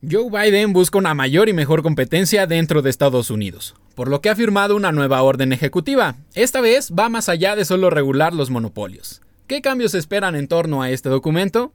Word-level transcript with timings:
Joe 0.00 0.30
Biden 0.30 0.72
busca 0.72 0.96
una 0.96 1.12
mayor 1.12 1.48
y 1.48 1.52
mejor 1.52 1.82
competencia 1.82 2.46
dentro 2.46 2.82
de 2.82 2.90
Estados 2.90 3.32
Unidos, 3.32 3.74
por 3.96 4.06
lo 4.06 4.20
que 4.20 4.30
ha 4.30 4.36
firmado 4.36 4.76
una 4.76 4.92
nueva 4.92 5.22
orden 5.22 5.52
ejecutiva. 5.52 6.14
Esta 6.34 6.60
vez 6.60 6.92
va 6.96 7.08
más 7.08 7.28
allá 7.28 7.56
de 7.56 7.64
solo 7.64 7.90
regular 7.90 8.32
los 8.32 8.48
monopolios. 8.48 9.22
¿Qué 9.48 9.60
cambios 9.60 9.96
esperan 9.96 10.36
en 10.36 10.46
torno 10.46 10.82
a 10.82 10.90
este 10.90 11.08
documento? 11.08 11.72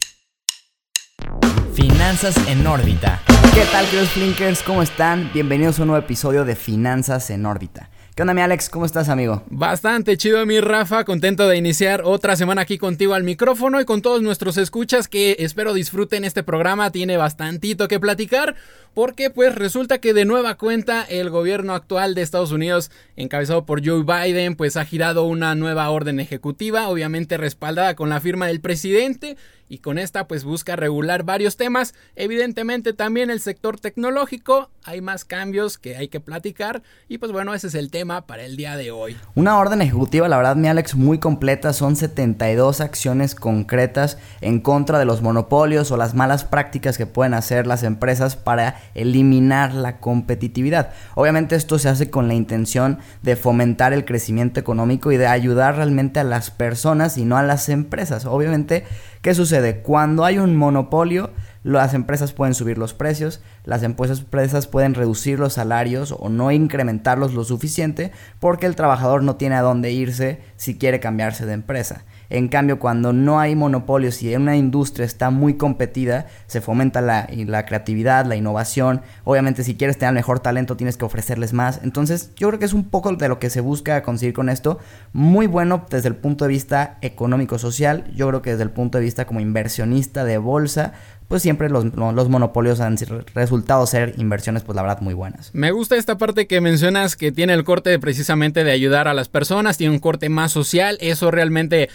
Finanzas 1.74 2.38
en 2.48 2.66
órbita. 2.66 3.22
¿Qué 3.54 3.66
tal, 3.74 3.86
queridos 3.88 4.12
Flinkers? 4.12 4.64
¿Cómo 4.64 4.82
están? 4.82 5.30
Bienvenidos 5.34 5.80
a 5.80 5.82
un 5.82 5.90
nuevo 5.90 6.06
episodio 6.06 6.46
de 6.46 6.56
Finanzas 6.56 7.30
en 7.30 7.46
órbita. 7.46 7.90
¿Qué 8.16 8.22
onda, 8.22 8.36
mi 8.36 8.42
Alex? 8.42 8.70
¿Cómo 8.70 8.86
estás, 8.86 9.10
amigo? 9.10 9.42
Bastante 9.50 10.18
chido, 10.18 10.46
mi 10.46 10.60
Rafa. 10.60 11.04
Contento 11.04 11.48
de 11.48 11.58
iniciar 11.58 12.04
otra 12.06 12.36
semana 12.36 12.62
aquí 12.62 12.78
contigo 12.78 13.16
al 13.16 13.24
micrófono 13.24 13.82
y 13.82 13.86
con 13.86 14.04
todos 14.04 14.22
nuestros 14.22 14.58
escuchas 14.58 15.08
que 15.08 15.38
espero 15.40 15.74
disfruten 15.74 16.24
este 16.24 16.44
programa. 16.44 16.92
Tiene 16.92 17.18
bastantito 17.18 17.88
que 17.88 18.00
platicar 18.00 18.56
porque 18.94 19.32
pues 19.32 19.56
resulta 19.56 19.98
que 19.98 20.14
de 20.14 20.26
nueva 20.26 20.56
cuenta 20.56 21.02
el 21.02 21.32
gobierno 21.32 21.74
actual 21.74 22.14
de 22.14 22.22
Estados 22.22 22.52
Unidos, 22.52 22.92
encabezado 23.16 23.66
por 23.66 23.84
Joe 23.84 24.04
Biden, 24.04 24.56
pues 24.56 24.78
ha 24.78 24.86
girado 24.86 25.26
una 25.26 25.56
nueva 25.56 25.90
orden 25.90 26.20
ejecutiva, 26.20 26.90
obviamente 26.90 27.38
respaldada 27.38 27.96
con 27.96 28.10
la 28.10 28.22
firma 28.22 28.46
del 28.46 28.62
presidente 28.62 29.38
y 29.68 29.80
con 29.80 29.98
esta 29.98 30.28
pues 30.28 30.44
busca 30.44 30.76
regular 30.76 31.24
varios 31.24 31.58
temas, 31.58 31.96
evidentemente 32.16 32.94
también 32.94 33.32
el 33.32 33.40
sector 33.40 33.80
tecnológico, 33.80 34.70
hay 34.84 35.02
más 35.02 35.26
cambios 35.26 35.80
que 35.80 35.96
hay 35.96 36.10
que 36.10 36.20
platicar 36.20 36.84
y 37.08 37.18
pues 37.18 37.32
bueno, 37.32 37.56
ese 37.56 37.68
es 37.68 37.76
el 37.76 37.90
tema 37.90 38.03
para 38.04 38.44
el 38.44 38.58
día 38.58 38.76
de 38.76 38.92
hoy. 38.92 39.16
Una 39.34 39.58
orden 39.58 39.82
ejecutiva, 39.82 40.28
la 40.28 40.36
verdad 40.36 40.58
mi 40.58 40.68
Alex, 40.68 40.96
muy 40.96 41.20
completa, 41.20 41.72
son 41.72 41.96
72 41.96 42.82
acciones 42.82 43.34
concretas 43.34 44.18
en 44.42 44.60
contra 44.60 45.00
de 45.00 45.06
los 45.06 45.22
monopolios 45.22 45.90
o 45.90 45.96
las 45.96 46.14
malas 46.14 46.44
prácticas 46.44 46.98
que 46.98 47.06
pueden 47.06 47.34
hacer 47.34 47.66
las 47.66 47.84
empresas 47.84 48.36
para 48.36 48.82
eliminar 48.94 49.74
la 49.74 50.02
competitividad. 50.02 50.92
Obviamente 51.16 51.56
esto 51.56 51.80
se 51.80 51.88
hace 51.88 52.10
con 52.10 52.28
la 52.28 52.34
intención 52.34 53.00
de 53.22 53.38
fomentar 53.38 53.94
el 53.94 54.04
crecimiento 54.04 54.60
económico 54.60 55.14
y 55.14 55.18
de 55.18 55.28
ayudar 55.28 55.78
realmente 55.78 56.20
a 56.20 56.26
las 56.26 56.52
personas 56.52 57.18
y 57.18 57.24
no 57.24 57.38
a 57.38 57.44
las 57.44 57.70
empresas. 57.70 58.26
Obviamente 58.26 58.84
¿Qué 59.24 59.34
sucede? 59.34 59.78
Cuando 59.78 60.26
hay 60.26 60.38
un 60.38 60.58
monopolio, 60.58 61.30
las 61.64 61.94
empresas 61.94 62.34
pueden 62.34 62.54
subir 62.54 62.78
los 62.78 62.94
precios, 62.94 63.42
las 63.64 63.84
empresas 63.84 64.68
pueden 64.68 64.94
reducir 64.94 65.40
los 65.40 65.54
salarios 65.54 66.14
o 66.18 66.30
no 66.30 66.52
incrementarlos 66.52 67.34
lo 67.34 67.44
suficiente 67.44 68.12
porque 68.40 68.66
el 68.66 68.76
trabajador 68.76 69.24
no 69.24 69.36
tiene 69.36 69.56
a 69.56 69.62
dónde 69.62 69.92
irse 69.92 70.42
si 70.58 70.78
quiere 70.78 71.00
cambiarse 71.00 71.46
de 71.46 71.54
empresa. 71.54 72.04
En 72.30 72.48
cambio, 72.48 72.80
cuando 72.80 73.14
no 73.14 73.40
hay 73.40 73.56
monopolios 73.56 74.24
y 74.24 74.36
una 74.36 74.58
industria 74.58 75.06
está 75.06 75.30
muy 75.30 75.54
competida, 75.56 76.26
se 76.48 76.62
fomenta 76.62 77.00
la, 77.00 77.30
la, 77.32 77.66
creatividad, 77.68 78.26
la 78.26 78.36
innovación. 78.36 79.02
Obviamente, 79.24 79.64
si 79.64 79.76
quieres 79.76 80.00
tener 80.00 80.16
mejor 80.16 80.40
talento, 80.40 80.76
tienes 80.76 80.98
que 80.98 81.06
ofrecerles 81.06 81.54
más. 81.54 81.82
Entonces, 81.84 82.32
yo 82.36 82.48
creo 82.48 82.60
que 82.60 82.66
es 82.66 82.74
un 82.74 82.86
poco 82.86 83.12
de 83.12 83.30
lo 83.30 83.38
que 83.38 83.52
se 83.52 83.62
busca 83.62 84.02
conseguir 84.02 84.34
con 84.34 84.50
esto. 84.50 84.80
Muy 85.12 85.46
bueno 85.46 85.86
desde 85.92 86.08
el 86.08 86.16
punto 86.16 86.46
de 86.46 86.50
vista 86.50 86.98
económico-social. 87.02 88.12
Yo 88.16 88.28
creo 88.30 88.42
que 88.42 88.52
desde 88.52 88.64
el 88.64 88.72
punto 88.72 88.98
de 88.98 89.04
vista 89.04 89.26
como 89.26 89.40
inversionista 89.40 90.26
de 90.26 90.40
bolsa, 90.40 90.94
pues 91.28 91.42
siempre 91.42 91.70
los, 91.70 91.86
los, 91.96 92.30
monopolios 92.30 92.80
han 92.80 92.96
resultado 93.34 93.44
ser 93.86 94.14
inversiones, 94.18 94.64
pues 94.64 94.76
la 94.76 94.82
verdad, 94.82 95.02
muy 95.02 95.14
buenas. 95.14 95.52
Me 95.54 95.72
gusta 95.72 95.96
esta 95.96 96.18
parte 96.18 96.48
que 96.48 96.62
mencionas 96.62 97.16
que 97.16 97.32
tiene 97.32 97.54
el 97.54 97.64
corte 97.64 97.98
precisamente 98.00 98.64
de 98.64 98.72
ayudar 98.72 99.08
a 99.08 99.14
las 99.14 99.30
personas, 99.30 99.78
tiene 99.78 99.94
un 99.94 100.00
corte 100.00 100.30
más 100.30 100.52
social, 100.52 100.98
eso 101.02 101.32
realmente, 101.32 101.90